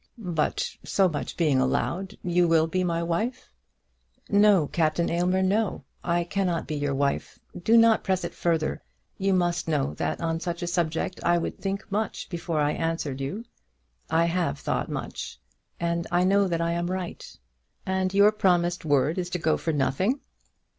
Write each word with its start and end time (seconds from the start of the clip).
"But, 0.17 0.67
so 0.83 1.07
much 1.07 1.37
being 1.37 1.59
allowed, 1.61 2.17
you 2.23 2.47
will 2.47 2.65
be 2.65 2.83
my 2.83 3.03
wife?" 3.03 3.51
"No, 4.29 4.65
Captain 4.65 5.11
Aylmer; 5.11 5.43
no. 5.43 5.83
I 6.03 6.23
cannot 6.23 6.65
be 6.65 6.73
your 6.73 6.95
wife. 6.95 7.37
Do 7.61 7.77
not 7.77 8.03
press 8.03 8.23
it 8.23 8.33
further; 8.33 8.81
you 9.19 9.31
must 9.35 9.67
know 9.67 9.93
that 9.93 10.19
on 10.19 10.39
such 10.39 10.63
a 10.63 10.65
subject 10.65 11.23
I 11.23 11.37
would 11.37 11.59
think 11.59 11.91
much 11.91 12.29
before 12.29 12.59
I 12.59 12.71
answered 12.71 13.21
you. 13.21 13.45
I 14.09 14.25
have 14.25 14.57
thought 14.57 14.89
much, 14.89 15.39
and 15.79 16.07
I 16.11 16.23
know 16.23 16.47
that 16.47 16.61
I 16.61 16.71
am 16.71 16.89
right." 16.89 17.23
"And 17.85 18.11
your 18.11 18.31
promised 18.31 18.83
word 18.83 19.19
is 19.19 19.29
to 19.29 19.37
go 19.37 19.55
for 19.55 19.71
nothing?" 19.71 20.19